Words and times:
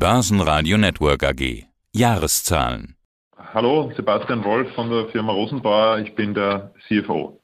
Börsenradio 0.00 0.78
Network 0.78 1.22
AG. 1.22 1.66
Jahreszahlen. 1.92 2.94
Hallo, 3.52 3.92
Sebastian 3.94 4.42
Wolf 4.44 4.72
von 4.74 4.88
der 4.88 5.08
Firma 5.08 5.30
Rosenbauer. 5.30 5.98
Ich 5.98 6.14
bin 6.14 6.32
der 6.32 6.72
CFO. 6.88 7.39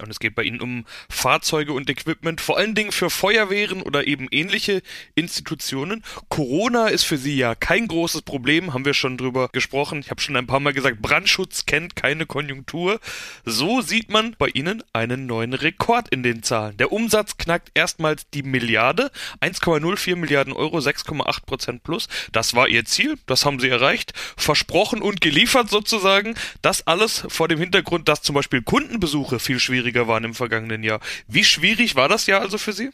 Und 0.00 0.10
es 0.10 0.20
geht 0.20 0.34
bei 0.34 0.42
Ihnen 0.42 0.60
um 0.60 0.84
Fahrzeuge 1.08 1.72
und 1.72 1.88
Equipment, 1.88 2.40
vor 2.40 2.58
allen 2.58 2.74
Dingen 2.74 2.92
für 2.92 3.08
Feuerwehren 3.08 3.82
oder 3.82 4.06
eben 4.06 4.28
ähnliche 4.30 4.82
Institutionen. 5.14 6.04
Corona 6.28 6.88
ist 6.88 7.04
für 7.04 7.16
Sie 7.16 7.36
ja 7.36 7.54
kein 7.54 7.88
großes 7.88 8.22
Problem, 8.22 8.74
haben 8.74 8.84
wir 8.84 8.94
schon 8.94 9.16
drüber 9.16 9.48
gesprochen. 9.52 10.00
Ich 10.00 10.10
habe 10.10 10.20
schon 10.20 10.36
ein 10.36 10.46
paar 10.46 10.60
Mal 10.60 10.74
gesagt, 10.74 11.00
Brandschutz 11.00 11.64
kennt 11.64 11.96
keine 11.96 12.26
Konjunktur. 12.26 13.00
So 13.44 13.80
sieht 13.80 14.10
man 14.10 14.36
bei 14.38 14.48
Ihnen 14.48 14.82
einen 14.92 15.26
neuen 15.26 15.54
Rekord 15.54 16.08
in 16.10 16.22
den 16.22 16.42
Zahlen. 16.42 16.76
Der 16.76 16.92
Umsatz 16.92 17.38
knackt 17.38 17.70
erstmals 17.74 18.28
die 18.30 18.42
Milliarde, 18.42 19.10
1,04 19.40 20.16
Milliarden 20.16 20.52
Euro, 20.52 20.78
6,8 20.78 21.46
Prozent 21.46 21.82
plus. 21.82 22.08
Das 22.32 22.54
war 22.54 22.68
Ihr 22.68 22.84
Ziel, 22.84 23.16
das 23.26 23.46
haben 23.46 23.60
Sie 23.60 23.68
erreicht, 23.68 24.12
versprochen 24.36 25.00
und 25.00 25.20
geliefert 25.20 25.70
sozusagen. 25.70 26.34
Das 26.60 26.86
alles 26.86 27.24
vor 27.28 27.48
dem 27.48 27.58
Hintergrund, 27.58 28.08
dass 28.08 28.20
zum 28.20 28.34
Beispiel 28.34 28.60
Kundenbesuche 28.60 29.38
viel 29.38 29.58
schwieriger 29.58 29.85
schwieriger 29.86 30.08
waren 30.08 30.24
im 30.24 30.34
vergangenen 30.34 30.82
Jahr. 30.82 31.00
Wie 31.28 31.44
schwierig 31.44 31.96
war 31.96 32.08
das 32.08 32.26
Jahr 32.26 32.40
also 32.40 32.58
für 32.58 32.72
Sie? 32.72 32.90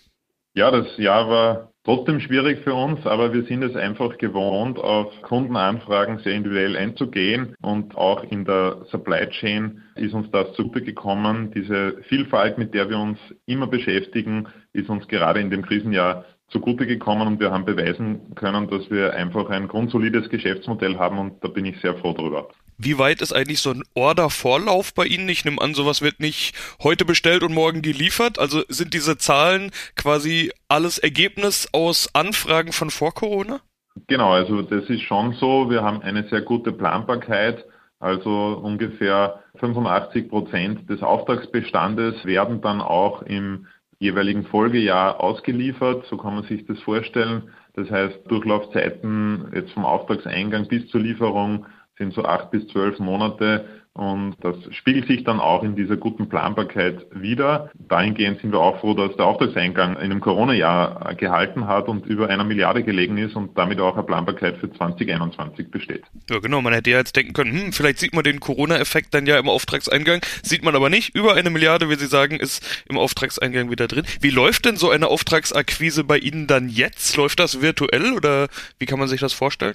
Ja, 0.55 0.71
das 0.71 0.99
Jahr 0.99 1.31
war 1.31 1.73
trotzdem 1.85 2.21
schwierig 2.21 2.63
für 2.63 2.75
uns, 2.75 3.07
aber 3.07 3.33
wir 3.33 3.45
sind 3.45 3.63
es 3.63 3.75
einfach 3.75 4.19
gewohnt, 4.19 4.79
auf 4.79 5.11
Kundenanfragen 5.23 6.19
sehr 6.19 6.35
individuell 6.35 6.77
einzugehen 6.77 7.55
und 7.63 7.97
auch 7.97 8.23
in 8.25 8.45
der 8.45 8.85
Supply 8.91 9.27
Chain 9.31 9.81
ist 9.95 10.13
uns 10.13 10.31
das 10.31 10.53
zugute 10.53 10.83
gekommen. 10.83 11.53
Diese 11.55 12.03
Vielfalt, 12.09 12.59
mit 12.59 12.75
der 12.75 12.91
wir 12.91 12.99
uns 12.99 13.19
immer 13.47 13.67
beschäftigen, 13.67 14.47
ist 14.75 14.91
uns 14.91 15.09
gerade 15.09 15.41
in 15.41 15.49
dem 15.49 15.63
Krisenjahr 15.63 16.27
zugute 16.49 16.87
gekommen 16.87 17.27
und 17.27 17.41
wir 17.41 17.51
haben 17.51 17.65
beweisen 17.65 18.35
können, 18.35 18.69
dass 18.69 18.91
wir 18.91 19.15
einfach 19.15 19.49
ein 19.49 19.69
grundsolides 19.69 20.29
Geschäftsmodell 20.29 20.99
haben 20.99 21.19
und 21.19 21.43
da 21.43 21.49
bin 21.49 21.65
ich 21.65 21.81
sehr 21.81 21.95
froh 21.95 22.13
drüber. 22.13 22.49
Wie 22.85 22.99
weit 22.99 23.23
ist 23.23 23.33
eigentlich 23.33 23.61
so 23.61 23.71
ein 23.71 23.85
Order-Vorlauf 23.95 24.93
bei 24.93 25.05
Ihnen? 25.05 25.29
Ich 25.29 25.45
nehme 25.45 25.63
an, 25.63 25.73
sowas 25.73 26.03
wird 26.03 26.19
nicht 26.19 26.53
heute 26.83 27.05
bestellt 27.05 27.45
und 27.45 27.55
morgen 27.55 27.81
geliefert. 27.81 28.41
Also 28.41 28.63
sind 28.69 28.93
diese 28.93 29.17
Zahlen 29.19 29.71
quasi 29.95 30.51
alles 30.69 30.99
Ergebnis 30.99 31.69
aus 31.73 32.11
Anfragen 32.13 32.73
von 32.73 32.91
vor 32.91 33.15
Corona? 33.15 33.61
Genau, 34.09 34.33
also 34.33 34.63
das 34.63 34.91
ist 34.91 35.03
schon 35.03 35.35
so. 35.35 35.71
Wir 35.71 35.85
haben 35.85 36.03
eine 36.03 36.29
sehr 36.29 36.41
gute 36.41 36.73
Planbarkeit. 36.73 37.65
Also 38.01 38.61
ungefähr 38.61 39.45
85 39.61 40.29
Prozent 40.29 40.91
des 40.91 41.05
Auftragsbestandes 41.05 42.25
werden 42.25 42.63
dann 42.63 42.81
auch 42.81 43.23
im 43.23 43.69
jeweiligen 44.01 44.45
Folgejahr 44.45 45.21
ausgeliefert. 45.21 46.05
So 46.11 46.17
kann 46.17 46.35
man 46.35 46.45
sich 46.45 46.67
das 46.67 46.81
vorstellen. 46.81 47.53
Das 47.75 47.89
heißt, 47.89 48.19
Durchlaufzeiten 48.27 49.53
jetzt 49.55 49.71
vom 49.71 49.85
Auftragseingang 49.85 50.67
bis 50.67 50.89
zur 50.89 51.01
Lieferung 51.01 51.67
sind 51.99 52.15
so 52.15 52.25
acht 52.25 52.51
bis 52.51 52.67
zwölf 52.69 52.99
Monate 52.99 53.65
und 53.95 54.37
das 54.41 54.57
spiegelt 54.75 55.07
sich 55.07 55.23
dann 55.23 55.39
auch 55.39 55.63
in 55.63 55.77
dieser 55.77 55.99
guten 55.99 56.31
Planbarkeit 56.31 57.07
wieder. 57.11 57.71
Dahingehend 57.75 58.41
sind 58.41 58.53
wir 58.53 58.61
auch 58.61 58.81
froh, 58.81 58.95
dass 58.95 59.15
der 59.17 59.27
Auftragseingang 59.27 59.97
in 59.97 60.05
einem 60.05 60.21
Corona-Jahr 60.21 61.15
gehalten 61.17 61.67
hat 61.67 61.89
und 61.89 62.07
über 62.07 62.31
einer 62.31 62.45
Milliarde 62.45 62.85
gelegen 62.85 63.19
ist 63.19 63.37
und 63.37 63.57
damit 63.59 63.81
auch 63.81 63.95
eine 63.95 64.05
Planbarkeit 64.05 64.57
für 64.57 64.73
2021 64.73 65.71
besteht. 65.71 66.05
Ja, 66.31 66.39
genau. 66.39 66.63
Man 66.63 66.73
hätte 66.73 66.91
ja 66.91 66.99
jetzt 66.99 67.17
denken 67.17 67.35
können, 67.35 67.53
hm, 67.53 67.73
vielleicht 67.75 67.99
sieht 67.99 68.15
man 68.15 68.25
den 68.25 68.41
Corona-Effekt 68.41 69.13
dann 69.13 69.27
ja 69.27 69.39
im 69.39 69.51
Auftragseingang. 69.51 70.23
Sieht 70.43 70.65
man 70.65 70.75
aber 70.75 70.89
nicht. 70.89 71.15
Über 71.15 71.35
eine 71.35 71.51
Milliarde, 71.51 71.91
wie 71.91 71.97
Sie 71.97 72.07
sagen, 72.07 72.37
ist 72.37 72.85
im 72.89 72.97
Auftragseingang 72.97 73.71
wieder 73.71 73.89
drin. 73.89 74.07
Wie 74.21 74.31
läuft 74.31 74.65
denn 74.65 74.77
so 74.77 74.89
eine 74.89 75.09
Auftragsakquise 75.09 76.05
bei 76.05 76.17
Ihnen 76.17 76.47
dann 76.47 76.71
jetzt? 76.71 77.15
Läuft 77.19 77.41
das 77.41 77.61
virtuell 77.61 78.15
oder 78.15 78.49
wie 78.79 78.87
kann 78.87 78.99
man 78.99 79.09
sich 79.09 79.21
das 79.21 79.35
vorstellen? 79.35 79.75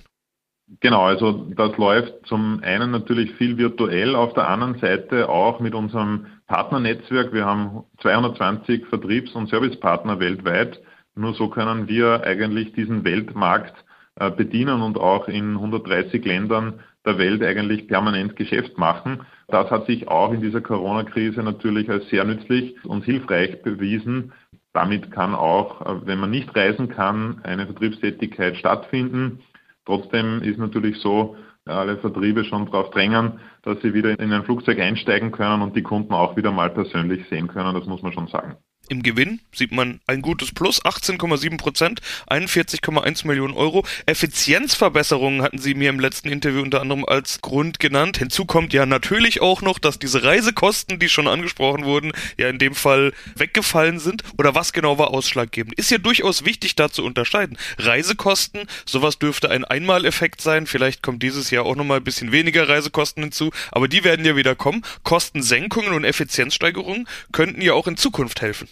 Genau, 0.81 1.03
also 1.03 1.47
das 1.55 1.77
läuft 1.77 2.25
zum 2.25 2.59
einen 2.61 2.91
natürlich 2.91 3.31
viel 3.35 3.57
virtuell, 3.57 4.15
auf 4.15 4.33
der 4.33 4.49
anderen 4.49 4.77
Seite 4.79 5.29
auch 5.29 5.61
mit 5.61 5.73
unserem 5.73 6.25
Partnernetzwerk. 6.47 7.31
Wir 7.31 7.45
haben 7.45 7.85
220 8.01 8.85
Vertriebs- 8.87 9.33
und 9.33 9.49
Servicepartner 9.49 10.19
weltweit. 10.19 10.81
Nur 11.15 11.33
so 11.35 11.47
können 11.47 11.87
wir 11.87 12.23
eigentlich 12.23 12.73
diesen 12.73 13.05
Weltmarkt 13.05 13.75
äh, 14.15 14.29
bedienen 14.29 14.81
und 14.81 14.97
auch 14.97 15.29
in 15.29 15.53
130 15.53 16.23
Ländern 16.25 16.81
der 17.05 17.17
Welt 17.17 17.41
eigentlich 17.43 17.87
permanent 17.87 18.35
Geschäft 18.35 18.77
machen. 18.77 19.21
Das 19.47 19.71
hat 19.71 19.85
sich 19.87 20.09
auch 20.09 20.33
in 20.33 20.41
dieser 20.41 20.59
Corona-Krise 20.59 21.43
natürlich 21.43 21.89
als 21.89 22.09
sehr 22.09 22.25
nützlich 22.25 22.75
und 22.83 23.05
hilfreich 23.05 23.61
bewiesen. 23.63 24.33
Damit 24.73 25.11
kann 25.11 25.33
auch, 25.33 25.81
äh, 25.81 26.05
wenn 26.05 26.19
man 26.19 26.29
nicht 26.29 26.53
reisen 26.53 26.89
kann, 26.89 27.39
eine 27.43 27.65
Vertriebstätigkeit 27.65 28.57
stattfinden. 28.57 29.39
Trotzdem 29.87 30.41
ist 30.41 30.59
natürlich 30.59 30.97
so, 30.97 31.37
alle 31.65 31.97
Vertriebe 31.97 32.43
schon 32.43 32.65
darauf 32.65 32.89
drängen, 32.91 33.39
dass 33.63 33.81
sie 33.81 33.93
wieder 33.93 34.19
in 34.19 34.33
ein 34.33 34.43
Flugzeug 34.43 34.79
einsteigen 34.79 35.31
können 35.31 35.61
und 35.61 35.77
die 35.77 35.81
Kunden 35.81 36.13
auch 36.13 36.35
wieder 36.35 36.51
mal 36.51 36.69
persönlich 36.69 37.25
sehen 37.29 37.47
können. 37.47 37.73
Das 37.73 37.85
muss 37.85 38.01
man 38.01 38.11
schon 38.11 38.27
sagen. 38.27 38.57
Im 38.89 39.03
Gewinn 39.03 39.41
sieht 39.53 39.73
man 39.73 39.99
ein 40.07 40.21
gutes 40.21 40.53
Plus, 40.53 40.81
18,7 40.83 41.57
Prozent, 41.57 42.01
41,1 42.27 43.27
Millionen 43.27 43.53
Euro. 43.53 43.85
Effizienzverbesserungen 44.05 45.41
hatten 45.41 45.57
Sie 45.57 45.73
mir 45.73 45.89
im 45.89 45.99
letzten 45.99 46.29
Interview 46.29 46.61
unter 46.61 46.79
anderem 46.79 47.03
als 47.03 47.41
Grund 47.41 47.79
genannt. 47.79 48.17
Hinzu 48.17 48.45
kommt 48.45 48.71
ja 48.71 48.85
natürlich 48.85 49.41
auch 49.41 49.61
noch, 49.61 49.77
dass 49.77 49.99
diese 49.99 50.23
Reisekosten, 50.23 50.99
die 50.99 51.09
schon 51.09 51.27
angesprochen 51.27 51.83
wurden, 51.83 52.13
ja 52.37 52.47
in 52.47 52.59
dem 52.59 52.75
Fall 52.75 53.13
weggefallen 53.35 53.99
sind. 53.99 54.23
Oder 54.37 54.55
was 54.55 54.71
genau 54.71 54.97
war 54.97 55.11
ausschlaggebend? 55.11 55.73
Ist 55.75 55.91
ja 55.91 55.97
durchaus 55.97 56.45
wichtig 56.45 56.75
da 56.75 56.89
zu 56.89 57.03
unterscheiden. 57.03 57.57
Reisekosten, 57.77 58.67
sowas 58.85 59.19
dürfte 59.19 59.49
ein 59.49 59.65
Einmaleffekt 59.65 60.39
sein. 60.39 60.65
Vielleicht 60.65 61.03
kommt 61.03 61.23
dieses 61.23 61.51
Jahr 61.51 61.65
auch 61.65 61.75
nochmal 61.75 61.97
ein 61.97 62.03
bisschen 62.05 62.31
weniger 62.31 62.69
Reisekosten 62.69 63.23
hinzu, 63.23 63.51
aber 63.71 63.89
die 63.89 64.05
werden 64.05 64.25
ja 64.25 64.37
wieder 64.37 64.55
kommen. 64.55 64.83
Kostensenkungen 65.03 65.93
und 65.93 66.05
Effizienzsteigerungen 66.05 67.07
könnten 67.33 67.61
ja 67.61 67.73
auch 67.73 67.87
in 67.87 67.97
Zukunft 67.97 68.41
helfen. 68.41 68.69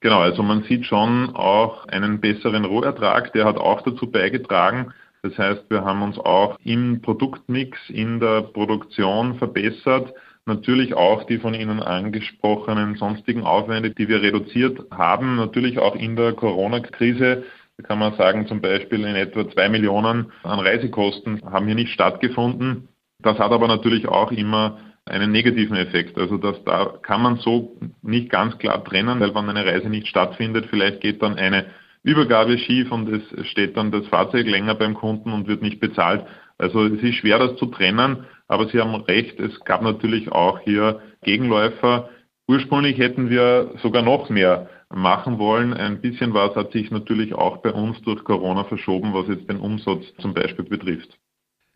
Genau, 0.00 0.20
also 0.20 0.42
man 0.42 0.62
sieht 0.62 0.86
schon 0.86 1.34
auch 1.34 1.86
einen 1.86 2.20
besseren 2.20 2.64
Rohertrag, 2.64 3.32
der 3.32 3.44
hat 3.44 3.56
auch 3.56 3.82
dazu 3.82 4.10
beigetragen. 4.10 4.92
Das 5.22 5.36
heißt, 5.36 5.64
wir 5.68 5.84
haben 5.84 6.02
uns 6.02 6.18
auch 6.18 6.56
im 6.62 7.02
Produktmix, 7.02 7.76
in 7.88 8.20
der 8.20 8.42
Produktion 8.42 9.36
verbessert. 9.38 10.14
Natürlich 10.46 10.94
auch 10.94 11.24
die 11.24 11.38
von 11.38 11.54
Ihnen 11.54 11.82
angesprochenen 11.82 12.94
sonstigen 12.94 13.42
Aufwände, 13.42 13.90
die 13.90 14.08
wir 14.08 14.22
reduziert 14.22 14.80
haben. 14.92 15.36
Natürlich 15.36 15.78
auch 15.78 15.96
in 15.96 16.14
der 16.14 16.32
Corona-Krise 16.32 17.44
da 17.78 17.86
kann 17.86 18.00
man 18.00 18.16
sagen, 18.16 18.46
zum 18.48 18.60
Beispiel 18.60 19.04
in 19.04 19.14
etwa 19.14 19.48
zwei 19.50 19.68
Millionen 19.68 20.32
an 20.42 20.58
Reisekosten 20.58 21.42
haben 21.44 21.66
hier 21.66 21.76
nicht 21.76 21.92
stattgefunden. 21.92 22.88
Das 23.22 23.38
hat 23.38 23.52
aber 23.52 23.68
natürlich 23.68 24.08
auch 24.08 24.32
immer 24.32 24.78
einen 25.08 25.32
negativen 25.32 25.76
Effekt. 25.76 26.18
Also 26.18 26.36
das 26.36 26.62
da 26.64 26.94
kann 27.02 27.22
man 27.22 27.36
so 27.36 27.76
nicht 28.02 28.30
ganz 28.30 28.58
klar 28.58 28.82
trennen, 28.84 29.20
weil 29.20 29.34
wenn 29.34 29.48
eine 29.48 29.66
Reise 29.66 29.88
nicht 29.88 30.06
stattfindet, 30.08 30.66
vielleicht 30.70 31.00
geht 31.00 31.22
dann 31.22 31.36
eine 31.36 31.66
Übergabe 32.02 32.58
schief 32.58 32.90
und 32.92 33.08
es 33.08 33.46
steht 33.48 33.76
dann 33.76 33.90
das 33.90 34.06
Fahrzeug 34.06 34.46
länger 34.46 34.74
beim 34.74 34.94
Kunden 34.94 35.32
und 35.32 35.48
wird 35.48 35.62
nicht 35.62 35.80
bezahlt. 35.80 36.24
Also 36.56 36.86
es 36.86 37.02
ist 37.02 37.16
schwer, 37.16 37.38
das 37.38 37.56
zu 37.56 37.66
trennen, 37.66 38.24
aber 38.46 38.68
Sie 38.68 38.80
haben 38.80 38.94
recht, 38.94 39.38
es 39.40 39.58
gab 39.60 39.82
natürlich 39.82 40.30
auch 40.32 40.60
hier 40.60 41.00
Gegenläufer. 41.22 42.08
Ursprünglich 42.46 42.98
hätten 42.98 43.28
wir 43.30 43.72
sogar 43.82 44.02
noch 44.02 44.30
mehr 44.30 44.68
machen 44.90 45.38
wollen. 45.38 45.74
Ein 45.74 46.00
bisschen 46.00 46.34
was 46.34 46.54
hat 46.56 46.72
sich 46.72 46.90
natürlich 46.90 47.34
auch 47.34 47.58
bei 47.58 47.72
uns 47.72 48.00
durch 48.02 48.24
Corona 48.24 48.64
verschoben, 48.64 49.12
was 49.12 49.28
jetzt 49.28 49.48
den 49.48 49.60
Umsatz 49.60 50.04
zum 50.18 50.34
Beispiel 50.34 50.64
betrifft. 50.64 51.18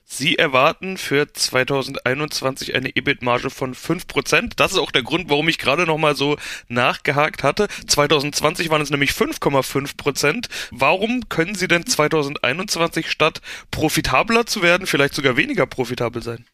Sie 0.04 0.36
erwarten 0.36 0.98
für 0.98 1.32
2021 1.32 2.74
eine 2.74 2.94
EBIT-Marge 2.94 3.50
von 3.50 3.74
5%. 3.74 4.52
Das 4.56 4.72
ist 4.72 4.78
auch 4.78 4.90
der 4.90 5.02
Grund, 5.02 5.30
warum 5.30 5.48
ich 5.48 5.58
gerade 5.58 5.86
nochmal 5.86 6.14
so 6.14 6.36
nachgehakt 6.68 7.42
hatte. 7.42 7.68
2020 7.86 8.70
waren 8.70 8.82
es 8.82 8.90
nämlich 8.90 9.10
5,5%. 9.10 10.48
Warum 10.70 11.28
können 11.28 11.54
Sie 11.54 11.68
denn 11.68 11.86
2021 11.86 13.10
statt 13.10 13.40
profitabler 13.70 14.46
zu 14.46 14.62
werden, 14.62 14.86
vielleicht 14.86 15.14
sogar 15.14 15.36
weniger 15.36 15.66
profitabel 15.66 16.22
sein? 16.22 16.44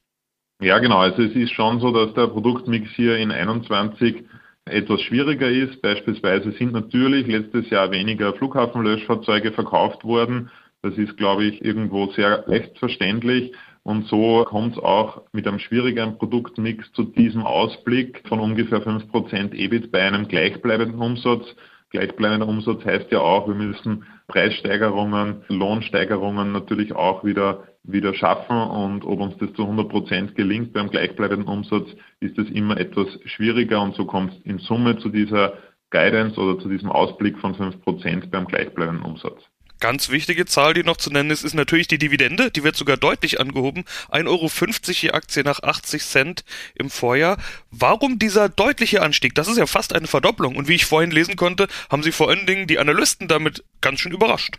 Ja, 0.60 0.78
genau. 0.78 0.98
Also 0.98 1.22
es 1.22 1.34
ist 1.34 1.52
schon 1.52 1.80
so, 1.80 1.92
dass 1.92 2.14
der 2.14 2.26
Produktmix 2.26 2.90
hier 2.96 3.16
in 3.16 3.30
21 3.30 4.24
etwas 4.64 5.00
schwieriger 5.02 5.48
ist. 5.48 5.80
Beispielsweise 5.82 6.52
sind 6.52 6.72
natürlich 6.72 7.26
letztes 7.26 7.70
Jahr 7.70 7.90
weniger 7.90 8.34
Flughafenlöschfahrzeuge 8.34 9.52
verkauft 9.52 10.04
worden. 10.04 10.50
Das 10.82 10.96
ist, 10.96 11.16
glaube 11.16 11.44
ich, 11.44 11.64
irgendwo 11.64 12.06
sehr 12.12 12.44
leicht 12.46 12.78
verständlich. 12.78 13.52
Und 13.82 14.06
so 14.06 14.44
kommt 14.44 14.76
es 14.76 14.82
auch 14.82 15.22
mit 15.32 15.48
einem 15.48 15.58
schwierigeren 15.58 16.18
Produktmix 16.18 16.92
zu 16.92 17.04
diesem 17.04 17.42
Ausblick 17.42 18.22
von 18.28 18.38
ungefähr 18.38 18.80
5% 18.82 19.54
EBIT 19.54 19.90
bei 19.90 20.02
einem 20.02 20.28
gleichbleibenden 20.28 21.00
Umsatz. 21.00 21.44
Gleichbleibender 21.90 22.46
Umsatz 22.46 22.84
heißt 22.84 23.10
ja 23.10 23.20
auch, 23.20 23.48
wir 23.48 23.54
müssen 23.54 24.04
Preissteigerungen, 24.28 25.42
Lohnsteigerungen 25.48 26.52
natürlich 26.52 26.94
auch 26.94 27.24
wieder, 27.24 27.64
wieder 27.82 28.14
schaffen. 28.14 28.56
Und 28.56 29.04
ob 29.04 29.20
uns 29.20 29.38
das 29.38 29.52
zu 29.54 29.62
100% 29.62 30.34
gelingt 30.34 30.74
beim 30.74 30.90
gleichbleibenden 30.90 31.48
Umsatz, 31.48 31.88
ist 32.20 32.36
das 32.36 32.48
immer 32.50 32.76
etwas 32.76 33.08
schwieriger. 33.24 33.80
Und 33.80 33.94
so 33.94 34.04
kommt 34.04 34.34
es 34.34 34.40
in 34.44 34.58
Summe 34.58 34.98
zu 34.98 35.08
dieser 35.08 35.54
Guidance 35.90 36.38
oder 36.38 36.60
zu 36.60 36.68
diesem 36.68 36.90
Ausblick 36.90 37.38
von 37.38 37.54
5% 37.54 38.30
beim 38.30 38.46
gleichbleibenden 38.46 39.04
Umsatz. 39.04 39.42
Ganz 39.80 40.10
wichtige 40.10 40.44
Zahl, 40.44 40.74
die 40.74 40.82
noch 40.82 40.96
zu 40.96 41.10
nennen 41.10 41.30
ist, 41.30 41.44
ist 41.44 41.54
natürlich 41.54 41.86
die 41.86 41.98
Dividende. 41.98 42.50
Die 42.50 42.64
wird 42.64 42.76
sogar 42.76 42.96
deutlich 42.96 43.40
angehoben. 43.40 43.84
1,50 44.10 44.26
Euro 44.26 44.50
je 44.92 45.10
Aktie 45.12 45.44
nach 45.44 45.62
80 45.62 46.02
Cent 46.02 46.44
im 46.74 46.90
Vorjahr. 46.90 47.38
Warum 47.70 48.18
dieser 48.18 48.48
deutliche 48.48 49.02
Anstieg? 49.02 49.34
Das 49.36 49.46
ist 49.46 49.56
ja 49.56 49.66
fast 49.66 49.94
eine 49.94 50.08
Verdopplung. 50.08 50.56
Und 50.56 50.66
wie 50.66 50.74
ich 50.74 50.84
vorhin 50.84 51.12
lesen 51.12 51.36
konnte, 51.36 51.68
haben 51.90 52.02
Sie 52.02 52.12
vor 52.12 52.28
allen 52.28 52.46
Dingen 52.46 52.66
die 52.66 52.78
Analysten 52.78 53.28
damit 53.28 53.62
ganz 53.80 54.00
schön 54.00 54.12
überrascht. 54.12 54.58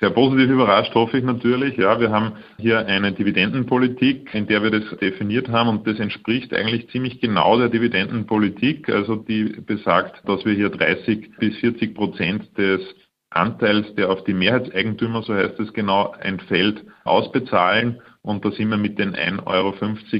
Sehr 0.00 0.10
positiv 0.10 0.50
überrascht 0.50 0.94
hoffe 0.94 1.18
ich 1.18 1.24
natürlich. 1.24 1.76
Ja, 1.76 1.98
wir 1.98 2.10
haben 2.10 2.34
hier 2.58 2.86
eine 2.86 3.12
Dividendenpolitik, 3.12 4.32
in 4.32 4.46
der 4.46 4.62
wir 4.62 4.70
das 4.70 4.98
definiert 4.98 5.48
haben 5.48 5.70
und 5.70 5.86
das 5.86 5.98
entspricht 5.98 6.52
eigentlich 6.54 6.88
ziemlich 6.90 7.20
genau 7.20 7.58
der 7.58 7.68
Dividendenpolitik, 7.68 8.88
also 8.90 9.16
die 9.16 9.44
besagt, 9.44 10.22
dass 10.28 10.44
wir 10.44 10.54
hier 10.54 10.68
30 10.68 11.36
bis 11.38 11.56
40 11.56 11.94
Prozent 11.94 12.56
des 12.56 12.80
Anteils, 13.30 13.94
der 13.94 14.10
auf 14.10 14.24
die 14.24 14.34
Mehrheitseigentümer, 14.34 15.22
so 15.22 15.34
heißt 15.34 15.60
es 15.60 15.72
genau, 15.72 16.14
entfällt, 16.20 16.84
ausbezahlen. 17.04 18.00
Und 18.22 18.44
da 18.44 18.50
sind 18.50 18.68
wir 18.68 18.76
mit 18.76 18.98
den 18.98 19.14
1,50 19.14 19.46
Euro 19.46 19.74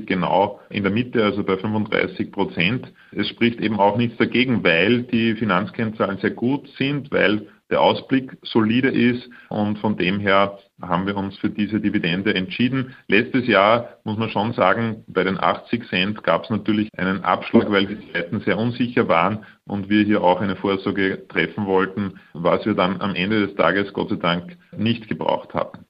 genau 0.07 0.61
in 0.71 0.83
der 0.83 0.93
Mitte, 0.93 1.25
also 1.25 1.43
bei 1.43 1.57
35 1.57 2.33
Prozent. 2.33 2.93
Es 3.13 3.29
spricht 3.29 3.61
eben 3.61 3.79
auch 3.79 3.97
nichts 3.97 4.17
dagegen, 4.19 4.63
weil 4.65 5.03
die 5.03 5.35
Finanzkennzahlen 5.35 6.19
sehr 6.19 6.31
gut 6.31 6.69
sind, 6.79 7.11
weil 7.11 7.49
der 7.71 7.81
Ausblick 7.81 8.37
solide 8.43 8.89
ist 8.89 9.29
und 9.49 9.79
von 9.79 9.97
dem 9.97 10.21
her 10.21 10.59
haben 10.81 11.07
wir 11.07 11.17
uns 11.17 11.37
für 11.39 11.51
diese 11.51 11.81
Dividende 11.81 12.35
entschieden. 12.35 12.95
Letztes 13.09 13.47
Jahr 13.47 13.99
muss 14.05 14.17
man 14.17 14.31
schon 14.31 14.53
sagen, 14.53 15.05
bei 15.09 15.25
den 15.25 15.39
80 15.39 15.89
Cent 15.89 16.23
gab 16.23 16.45
es 16.45 16.51
natürlich 16.51 16.89
einen 16.97 17.25
Abschlag, 17.25 17.71
weil 17.71 17.87
die 17.87 18.13
Zeiten 18.13 18.41
sehr 18.41 18.59
unsicher 18.59 19.09
waren 19.09 19.45
und 19.67 19.89
wir 19.89 20.05
hier 20.05 20.23
auch 20.23 20.41
eine 20.41 20.57
Vorsorge 20.57 21.27
treffen 21.29 21.67
wollten, 21.67 22.21
was 22.33 22.65
wir 22.65 22.75
dann 22.75 23.01
am 23.01 23.15
Ende 23.15 23.47
des 23.47 23.57
Tages 23.57 23.93
Gott 23.93 24.11
sei 24.11 24.17
Dank 24.17 24.57
nicht 24.77 25.09
gebraucht 25.09 25.53
hatten. 25.55 25.88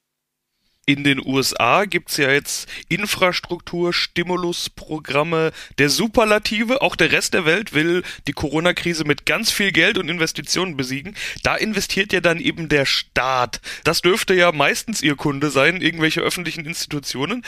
In 0.88 1.04
den 1.04 1.20
USA 1.22 1.84
gibt's 1.84 2.16
ja 2.16 2.30
jetzt 2.30 2.66
Infrastruktur, 2.88 3.92
Stimulusprogramme 3.92 5.52
der 5.76 5.90
Superlative. 5.90 6.80
Auch 6.80 6.96
der 6.96 7.12
Rest 7.12 7.34
der 7.34 7.44
Welt 7.44 7.74
will 7.74 8.02
die 8.26 8.32
Corona-Krise 8.32 9.04
mit 9.04 9.26
ganz 9.26 9.50
viel 9.50 9.70
Geld 9.70 9.98
und 9.98 10.08
Investitionen 10.08 10.78
besiegen. 10.78 11.14
Da 11.42 11.56
investiert 11.56 12.14
ja 12.14 12.22
dann 12.22 12.40
eben 12.40 12.70
der 12.70 12.86
Staat. 12.86 13.60
Das 13.84 14.00
dürfte 14.00 14.32
ja 14.32 14.50
meistens 14.50 15.02
Ihr 15.02 15.14
Kunde 15.14 15.50
sein, 15.50 15.82
irgendwelche 15.82 16.22
öffentlichen 16.22 16.64
Institutionen. 16.64 17.44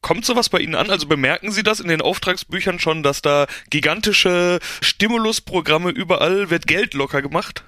Kommt 0.00 0.24
sowas 0.24 0.48
bei 0.48 0.60
Ihnen 0.60 0.76
an? 0.76 0.88
Also 0.88 1.08
bemerken 1.08 1.50
Sie 1.50 1.64
das 1.64 1.80
in 1.80 1.88
den 1.88 2.00
Auftragsbüchern 2.00 2.78
schon, 2.78 3.02
dass 3.02 3.22
da 3.22 3.48
gigantische 3.70 4.60
Stimulusprogramme 4.82 5.90
überall 5.90 6.48
wird 6.48 6.68
Geld 6.68 6.94
locker 6.94 7.22
gemacht? 7.22 7.64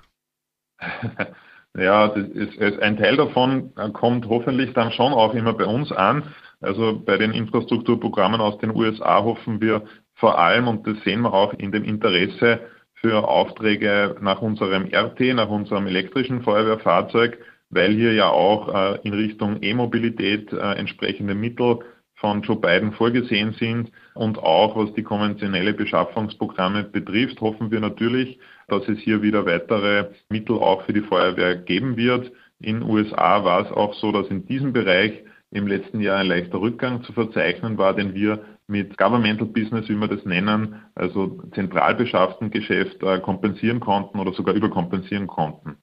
Ja, 1.77 2.09
das 2.09 2.27
ist, 2.29 2.81
ein 2.81 2.97
Teil 2.97 3.17
davon 3.17 3.73
kommt 3.93 4.27
hoffentlich 4.29 4.73
dann 4.73 4.93
schon 4.93 5.13
auch 5.13 5.35
immer 5.35 5.53
bei 5.53 5.67
uns 5.67 5.93
an. 5.93 6.35
Also 6.61 6.99
bei 7.05 7.19
den 7.19 7.33
Infrastrukturprogrammen 7.33 8.41
aus 8.41 8.59
den 8.59 8.75
USA 8.75 9.23
hoffen 9.23 9.61
wir 9.61 9.83
vor 10.15 10.39
allem, 10.39 10.69
und 10.69 10.87
das 10.87 10.97
sehen 11.05 11.21
wir 11.21 11.35
auch 11.35 11.53
in 11.55 11.73
dem 11.73 11.85
Interesse 11.85 12.61
für 12.95 13.29
Aufträge 13.29 14.17
nach 14.21 14.41
unserem 14.41 14.85
RT, 14.87 15.35
nach 15.35 15.51
unserem 15.51 15.87
elektrischen 15.87 16.43
Feuerwehrfahrzeug, 16.43 17.39
weil 17.69 17.93
hier 17.93 18.15
ja 18.15 18.31
auch 18.31 18.75
äh, 18.75 18.99
in 19.03 19.13
Richtung 19.13 19.63
E-Mobilität 19.63 20.53
äh, 20.53 20.57
entsprechende 20.57 21.35
Mittel 21.35 21.81
von 22.17 22.43
Joe 22.43 22.57
Biden 22.57 22.93
vorgesehen 22.93 23.53
sind. 23.59 23.91
Und 24.15 24.39
auch 24.39 24.77
was 24.77 24.93
die 24.95 25.03
konventionelle 25.03 25.75
Beschaffungsprogramme 25.75 26.85
betrifft, 26.85 27.41
hoffen 27.41 27.71
wir 27.71 27.81
natürlich, 27.81 28.39
dass 28.69 28.89
es 28.89 28.99
hier 28.99 29.23
wieder 29.23 29.47
weitere 29.47 30.11
Mittel 30.29 30.57
auch 30.57 30.83
für 30.85 30.93
die 30.93 31.03
Feuerwehr 31.03 31.57
geben 31.57 31.97
wird. 31.97 32.33
In 32.61 32.83
USA 32.83 33.45
war 33.45 33.67
es 33.67 33.73
auch 33.73 33.95
so, 33.95 34.13
dass 34.13 34.29
in 34.29 34.47
diesem 34.47 34.73
Bereich 34.73 35.23
im 35.51 35.67
letzten 35.67 36.01
Jahr 36.01 36.19
ein 36.19 36.27
leichter 36.27 36.61
Rückgang 36.61 37.03
zu 37.05 37.13
verzeichnen 37.13 37.79
war, 37.79 37.95
den 37.95 38.15
wir 38.15 38.45
mit 38.67 38.99
Governmental 38.99 39.47
Business, 39.47 39.89
wie 39.89 39.95
wir 39.95 40.09
das 40.09 40.25
nennen, 40.25 40.83
also 40.95 41.41
zentral 41.55 41.95
beschafften 41.95 42.51
Geschäft 42.51 43.03
äh, 43.03 43.21
kompensieren 43.21 43.81
konnten 43.81 44.19
oder 44.19 44.33
sogar 44.33 44.55
überkompensieren 44.55 45.29
konnten. 45.29 45.77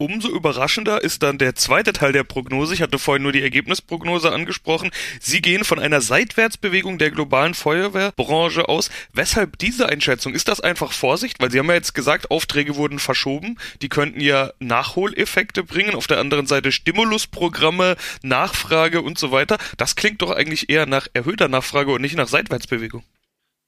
Umso 0.00 0.30
überraschender 0.30 1.04
ist 1.04 1.22
dann 1.22 1.36
der 1.36 1.56
zweite 1.56 1.92
Teil 1.92 2.12
der 2.12 2.24
Prognose. 2.24 2.72
Ich 2.72 2.80
hatte 2.80 2.98
vorhin 2.98 3.22
nur 3.22 3.32
die 3.32 3.42
Ergebnisprognose 3.42 4.32
angesprochen. 4.32 4.90
Sie 5.20 5.42
gehen 5.42 5.62
von 5.62 5.78
einer 5.78 6.00
Seitwärtsbewegung 6.00 6.96
der 6.96 7.10
globalen 7.10 7.52
Feuerwehrbranche 7.52 8.66
aus. 8.66 8.88
Weshalb 9.12 9.58
diese 9.58 9.90
Einschätzung? 9.90 10.32
Ist 10.32 10.48
das 10.48 10.62
einfach 10.62 10.92
Vorsicht? 10.92 11.38
Weil 11.38 11.50
Sie 11.50 11.58
haben 11.58 11.68
ja 11.68 11.74
jetzt 11.74 11.92
gesagt, 11.92 12.30
Aufträge 12.30 12.76
wurden 12.76 12.98
verschoben. 12.98 13.58
Die 13.82 13.90
könnten 13.90 14.22
ja 14.22 14.52
Nachholeffekte 14.58 15.64
bringen. 15.64 15.94
Auf 15.94 16.06
der 16.06 16.18
anderen 16.18 16.46
Seite 16.46 16.72
Stimulusprogramme, 16.72 17.96
Nachfrage 18.22 19.02
und 19.02 19.18
so 19.18 19.32
weiter. 19.32 19.58
Das 19.76 19.96
klingt 19.96 20.22
doch 20.22 20.30
eigentlich 20.30 20.70
eher 20.70 20.86
nach 20.86 21.08
erhöhter 21.12 21.48
Nachfrage 21.48 21.92
und 21.92 22.00
nicht 22.00 22.16
nach 22.16 22.28
Seitwärtsbewegung. 22.28 23.04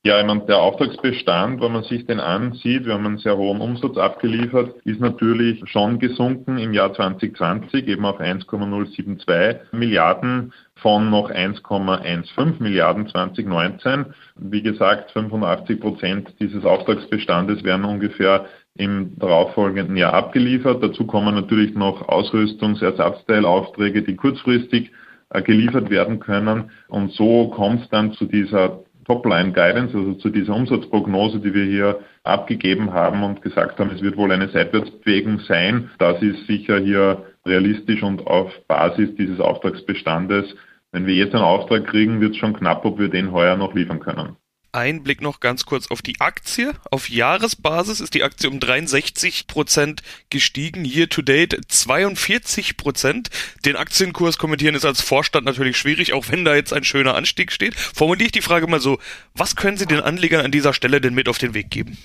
Ja, 0.04 0.18
ich 0.18 0.26
meine, 0.26 0.40
der 0.46 0.58
Auftragsbestand, 0.58 1.60
wenn 1.60 1.70
man 1.70 1.84
sich 1.84 2.04
den 2.06 2.18
ansieht, 2.18 2.86
wir 2.86 2.94
haben 2.94 3.06
einen 3.06 3.18
sehr 3.18 3.36
hohen 3.36 3.60
Umsatz 3.60 3.96
abgeliefert, 3.96 4.74
ist 4.84 4.98
natürlich 4.98 5.62
schon 5.70 6.00
gesunken 6.00 6.58
im 6.58 6.72
Jahr 6.72 6.92
2020 6.92 7.86
eben 7.86 8.04
auf 8.04 8.18
1,072 8.18 9.70
Milliarden 9.70 10.52
von 10.74 11.08
noch 11.08 11.30
1,15 11.30 12.60
Milliarden 12.60 13.06
2019. 13.06 14.06
Wie 14.34 14.62
gesagt, 14.62 15.12
85 15.12 15.80
Prozent 15.80 16.34
dieses 16.40 16.64
Auftragsbestandes 16.64 17.62
werden 17.62 17.84
ungefähr 17.84 18.46
im 18.74 19.16
darauffolgenden 19.20 19.96
Jahr 19.96 20.14
abgeliefert. 20.14 20.82
Dazu 20.82 21.06
kommen 21.06 21.36
natürlich 21.36 21.76
noch 21.76 22.08
Ausrüstungsersatzteilaufträge, 22.08 24.02
die 24.02 24.16
kurzfristig 24.16 24.90
äh, 25.30 25.42
geliefert 25.42 25.90
werden 25.90 26.18
können. 26.18 26.72
Und 26.88 27.12
so 27.12 27.50
kommt 27.50 27.82
es 27.82 27.88
dann 27.90 28.14
zu 28.14 28.26
dieser 28.26 28.80
Topline-Guidance, 29.04 29.96
also 29.96 30.14
zu 30.14 30.30
dieser 30.30 30.54
Umsatzprognose, 30.54 31.40
die 31.40 31.54
wir 31.54 31.64
hier 31.64 32.00
abgegeben 32.24 32.92
haben 32.92 33.22
und 33.22 33.42
gesagt 33.42 33.78
haben, 33.78 33.90
es 33.90 34.02
wird 34.02 34.16
wohl 34.16 34.32
eine 34.32 34.48
Seitwärtsbewegung 34.48 35.40
sein. 35.40 35.90
Das 35.98 36.20
ist 36.22 36.46
sicher 36.46 36.78
hier 36.78 37.24
realistisch 37.44 38.02
und 38.02 38.26
auf 38.26 38.52
Basis 38.68 39.14
dieses 39.16 39.40
Auftragsbestandes. 39.40 40.54
Wenn 40.92 41.06
wir 41.06 41.14
jetzt 41.14 41.34
einen 41.34 41.44
Auftrag 41.44 41.86
kriegen, 41.86 42.20
wird 42.20 42.32
es 42.32 42.36
schon 42.38 42.54
knapp, 42.54 42.84
ob 42.84 42.98
wir 42.98 43.08
den 43.08 43.32
heuer 43.32 43.56
noch 43.56 43.74
liefern 43.74 44.00
können. 44.00 44.36
Ein 44.74 45.02
Blick 45.02 45.20
noch 45.20 45.40
ganz 45.40 45.66
kurz 45.66 45.90
auf 45.90 46.00
die 46.00 46.18
Aktie. 46.20 46.72
Auf 46.90 47.10
Jahresbasis 47.10 48.00
ist 48.00 48.14
die 48.14 48.22
Aktie 48.22 48.48
um 48.48 48.58
63 48.58 49.46
Prozent 49.46 50.02
gestiegen. 50.30 50.86
Year 50.86 51.10
to 51.10 51.20
date 51.20 51.54
42 51.68 52.78
Prozent. 52.78 53.28
Den 53.66 53.76
Aktienkurs 53.76 54.38
kommentieren 54.38 54.74
ist 54.74 54.86
als 54.86 55.02
Vorstand 55.02 55.44
natürlich 55.44 55.76
schwierig, 55.76 56.14
auch 56.14 56.30
wenn 56.30 56.46
da 56.46 56.54
jetzt 56.54 56.72
ein 56.72 56.84
schöner 56.84 57.16
Anstieg 57.16 57.52
steht. 57.52 57.74
Formuliere 57.74 58.28
ich 58.28 58.32
die 58.32 58.40
Frage 58.40 58.66
mal 58.66 58.80
so. 58.80 58.98
Was 59.34 59.56
können 59.56 59.76
Sie 59.76 59.84
den 59.84 60.00
Anlegern 60.00 60.42
an 60.42 60.50
dieser 60.50 60.72
Stelle 60.72 61.02
denn 61.02 61.12
mit 61.12 61.28
auf 61.28 61.36
den 61.36 61.52
Weg 61.52 61.70
geben? 61.70 61.98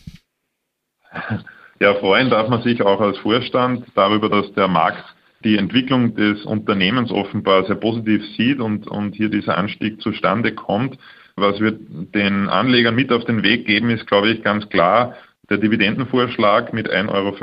Ja, 1.79 1.93
freuen 1.93 2.29
darf 2.29 2.50
man 2.50 2.63
sich 2.63 2.81
auch 2.81 3.00
als 3.00 3.17
Vorstand 3.19 3.86
darüber, 3.95 4.27
dass 4.29 4.51
der 4.55 4.67
Markt 4.67 5.05
die 5.45 5.57
Entwicklung 5.57 6.15
des 6.15 6.43
Unternehmens 6.43 7.12
offenbar 7.12 7.65
sehr 7.65 7.75
positiv 7.75 8.24
sieht 8.36 8.59
und, 8.59 8.88
und 8.88 9.15
hier 9.15 9.29
dieser 9.29 9.57
Anstieg 9.57 10.01
zustande 10.01 10.53
kommt. 10.53 10.97
Was 11.38 11.60
wir 11.60 11.72
den 11.72 12.50
Anlegern 12.50 12.96
mit 12.96 13.12
auf 13.12 13.24
den 13.25 13.44
Weg 13.44 13.67
geben, 13.67 13.89
ist, 13.91 14.08
glaube 14.08 14.29
ich, 14.29 14.44
ganz 14.44 14.67
klar 14.70 15.15
der 15.50 15.58
Dividendenvorschlag 15.58 16.74
mit 16.74 16.89
1,50 16.89 17.10
Euro 17.10 17.36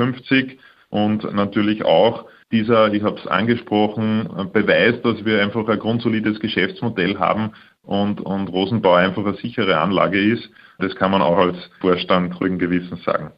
und 0.89 1.33
natürlich 1.33 1.83
auch 1.83 2.25
dieser, 2.51 2.93
ich 2.93 3.03
habe 3.03 3.19
es 3.19 3.25
angesprochen, 3.25 4.49
Beweis, 4.53 5.01
dass 5.01 5.25
wir 5.25 5.41
einfach 5.41 5.67
ein 5.67 5.79
grundsolides 5.79 6.39
Geschäftsmodell 6.39 7.17
haben 7.17 7.51
und, 7.81 8.21
und 8.21 8.47
Rosenbau 8.47 8.93
einfach 8.93 9.25
eine 9.25 9.37
sichere 9.37 9.77
Anlage 9.77 10.21
ist. 10.21 10.49
Das 10.77 10.95
kann 10.95 11.11
man 11.11 11.21
auch 11.21 11.37
als 11.37 11.57
Vorstand 11.79 12.39
ruhigen 12.39 12.59
Gewissens 12.59 13.03
sagen. 13.03 13.31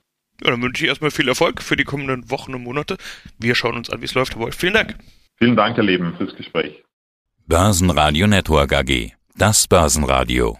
Ja, 0.44 0.52
dann 0.52 0.62
wünsche 0.62 0.84
ich 0.84 0.90
erstmal 0.90 1.12
viel 1.12 1.28
Erfolg 1.28 1.62
für 1.62 1.76
die 1.76 1.84
kommenden 1.84 2.30
Wochen 2.30 2.54
und 2.54 2.64
Monate. 2.64 2.98
Wir 3.40 3.56
schauen 3.56 3.76
uns 3.76 3.90
an, 3.90 4.02
wie 4.02 4.06
es 4.06 4.14
läuft. 4.14 4.38
Wolf, 4.38 4.56
vielen 4.56 4.74
Dank. 4.74 4.96
Vielen 5.38 5.56
Dank, 5.56 5.78
Herr 5.78 5.84
Leben, 5.84 6.16
fürs 6.18 6.36
Gespräch. 6.36 6.84
Börsenradio 7.48 8.28
Network 8.28 8.74
AG. 8.74 9.17
Das 9.38 9.68
Börsenradio. 9.68 10.58